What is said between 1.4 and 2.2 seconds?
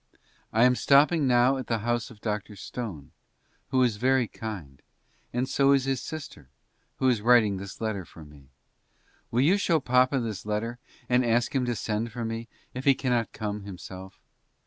at the house